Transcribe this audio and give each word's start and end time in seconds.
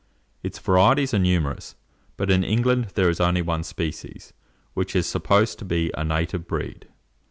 Its 0.41 0.57
varieties 0.57 1.13
are 1.13 1.19
numerous; 1.19 1.75
but 2.17 2.31
in 2.31 2.43
England 2.43 2.85
there 2.95 3.07
is 3.07 3.19
only 3.19 3.43
one 3.43 3.63
species, 3.63 4.33
which 4.73 4.95
is 4.95 5.05
supposed 5.05 5.59
to 5.59 5.63
be 5.65 5.91
a 5.95 6.03
native 6.03 6.47
breed. 6.47 6.87